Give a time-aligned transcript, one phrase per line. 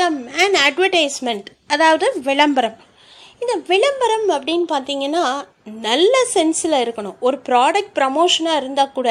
[0.00, 2.76] வணக்கம் and advertisement அதாவது விளம்பரம்.
[3.40, 5.24] இந்த விளம்பரம் அப்படின்னு பார்த்தீங்கன்னா
[5.86, 7.16] நல்ல சென்ஸில் இருக்கணும்.
[7.28, 9.08] ஒரு ப்ராடக்ட் ப்ரமோஷனாக இருந்தால் கூட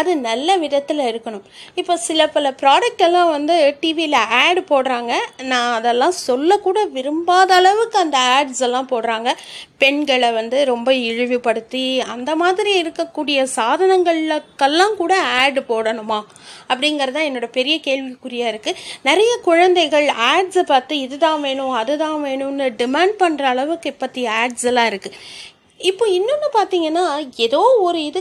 [0.00, 1.46] அது நல்ல விதத்தில் இருக்கணும்.
[1.80, 5.12] இப்போ சில பல ப்ராடக்ட் எல்லாம் வந்து டிவியில் ஆட் போடுறாங்க.
[5.50, 9.32] நான் அதெல்லாம் சொல்லக்கூட விரும்பாத அளவுக்கு அந்த ஆட்ஸ் எல்லாம் போடுறாங்க.
[9.82, 11.84] பெண்களை வந்து ரொம்ப இழிவுபடுத்தி
[12.14, 16.20] அந்த மாதிரி இருக்கக்கூடிய சாதனங்களுக்கெல்லாம் கூட ஆட் போடணுமா?
[16.70, 18.80] அப்படிங்கிறது தான் என்னோட பெரிய கேள்விக்குறியாக இருக்குது
[19.10, 25.16] நிறைய குழந்தைகள் ஆட்ஸை பார்த்து இதுதான் வேணும் அதுதான் வேணும்னு டிமாண்ட் பண்ணுற அளவுக்கு இப்போத்தி ஆட்ஸ் எல்லாம் இருக்குது
[25.78, 27.04] இப்போ இன்னொன்று பார்த்தீங்கன்னா
[27.36, 28.20] ஏதோ ஒரு இது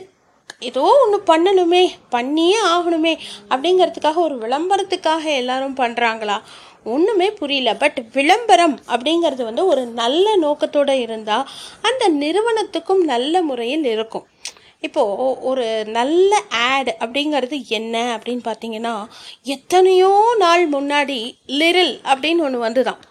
[0.59, 3.13] ஏதோ ஒன்று பண்ணணுமே பண்ணியே ஆகணுமே
[3.49, 6.37] அப்படிங்கிறதுக்காக ஒரு விளம்பரத்துக்காக எல்லாரும் பண்ணுறாங்களா
[6.83, 7.69] ஒன்றுமே புரியல.
[7.75, 11.49] பட் விளம்பரம் அப்படிங்கிறது வந்து ஒரு நல்ல நோக்கத்தோடு இருந்தால்
[11.81, 14.27] அந்த நிறுவனத்துக்கும் நல்ல முறையில் இருக்கும்.
[14.79, 18.93] இப்போது ஒரு நல்ல ஆட் அப்படிங்கிறது என்ன அப்படின்னு பார்த்தீங்கன்னா
[19.43, 23.01] எத்தனையோ நாள் முன்னாடி லிரில் அப்படின்னு ஒன்று வந்துதான்.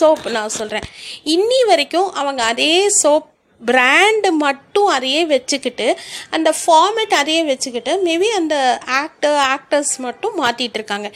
[0.00, 0.86] சோப் நான் சொல்கிறேன்
[1.24, 3.28] இன்னி வரைக்கும் அவங்க அதே சோப்
[3.60, 5.86] பிராண்டு மட்டும் அதையே வச்சுக்கிட்டு
[6.30, 8.56] அந்த ஃபார்மேட் அதையே வச்சுக்கிட்டு மேபி அந்த
[9.00, 11.08] ஆக்டர் ஆக்டர்ஸ் மட்டும் மாற்றிட்டு இருக்காங்க.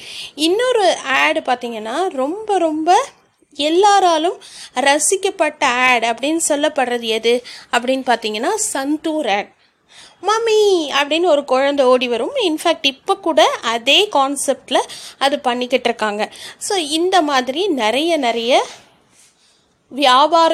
[0.46, 0.84] இன்னொரு
[1.18, 2.90] ஆடு பார்த்தீங்கன்னா ரொம்ப ரொம்ப
[3.58, 4.36] எல்லாராலும்
[4.80, 7.34] ரசிக்கப்பட்ட ஆட் அப்படின்னு சொல்லப்படுறது எது?
[7.72, 9.50] அப்படின்னு பார்த்தீங்கன்னா சந்தூர் ஆட்
[10.22, 10.60] மம்மி!
[11.00, 12.34] அப்படின்னு ஒரு குழந்தை ஓடி வரும்.
[12.46, 14.80] இன்ஃபேக்ட் இப்போ கூட அதே கான்செப்டில்
[15.18, 16.22] அது பண்ணிக்கிட்டு இருக்காங்க.
[16.68, 18.52] ஸோ இந்த மாதிரி நிறைய நிறைய
[19.92, 20.52] வியாபார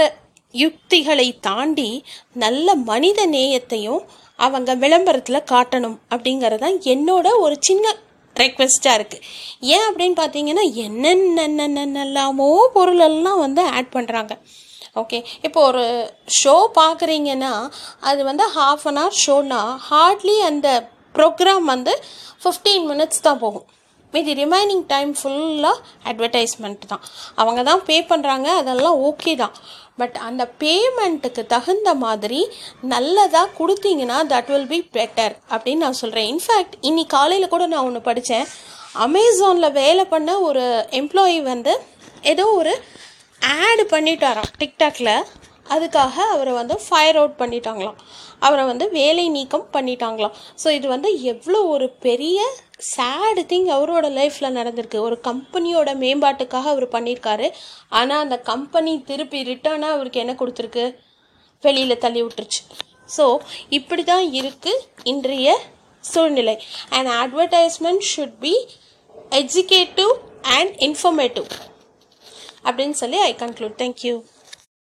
[0.55, 4.02] யுக்திகளை தாண்டி நல்ல மனித நேயத்தையும்
[4.39, 7.94] அவங்க விளம்பரத்தில் காட்டணும் அப்படிங்கிறது தான் என்னோட ஒரு சின்ன
[8.36, 9.25] ரெக்வெஸ்ட்டாக இருக்குது
[9.61, 14.34] ஏன் அப்படின்னு பார்த்தீங்கன்னா என்னென்னென்னெல்லாமோ பொருளெல்லாம் வந்து ஆட் பண்ணுறாங்க
[14.94, 15.84] ஓகே இப்போ ஒரு
[16.42, 17.53] ஷோ பார்க்குறீங்கன்னா
[18.00, 20.69] அது வந்து ஹாஃப் அன் ஹவர் ஷோனா ஹார்ட்லி அந்த
[21.14, 21.92] ப்ரோக்ராம் வந்து
[22.44, 23.66] ஃபிஃப்டீன் மினிட்ஸ் தான் போகும்.
[24.17, 27.03] மீதி ரிமைனிங் டைம் ஃபுல்லாக அட்வர்டைஸ்மெண்ட் தான்.
[27.42, 29.56] அவங்க தான் பே பண்ணுறாங்க அதெல்லாம் ஓகே தான்.
[30.00, 32.41] பட் அந்த பேமெண்ட்டுக்கு தகுந்த மாதிரி
[32.91, 38.03] நல்லதாக கொடுத்தீங்கன்னா தட் வில் பி பெட்டர் அப்படின்னு நான் சொல்கிறேன் இன்ஃபேக்ட் இன்னி காலையில் கூட நான் ஒன்று
[38.09, 38.47] படித்தேன்
[39.06, 40.65] அமேசானில் வேலை பண்ண ஒரு
[41.00, 41.72] எம்ப்ளாயி வந்து
[42.33, 42.75] ஏதோ ஒரு
[43.62, 45.10] ஆடு பண்ணிட்டாராம் டிக்டாக்ல
[45.75, 47.98] அதுக்காக அவரை வந்து ஃபயர் அவுட் பண்ணிட்டாங்களாம்.
[48.47, 50.34] அவரை வந்து வேலை நீக்கம் பண்ணிட்டாங்களாம்.
[50.62, 52.41] ஸோ இது வந்து எவ்வளோ ஒரு பெரிய
[52.81, 54.98] சேடு திங் அவரோட லைஃப்பில் நடந்திருக்கு.
[55.06, 57.47] ஒரு கம்பெனியோட மேம்பாட்டுக்காக அவர் பண்ணியிருக்காரு.
[57.98, 60.84] ஆனால் அந்த கம்பெனி திருப்பி ரிட்டர்னாக அவருக்கு என்ன கொடுத்துருக்கு?
[61.65, 62.60] வெளியில் தள்ளி விட்டுருச்சு.
[63.16, 63.25] ஸோ
[63.78, 65.48] இப்படி தான் இருக்குது இன்றைய
[66.04, 66.56] சூழ்நிலை.
[66.97, 68.54] And advertisement should be
[69.41, 70.12] educative
[70.56, 71.48] and informative
[72.69, 74.15] அப்படின்னு சொல்லி ஐ கன்க்ளூட் தேங்க்யூ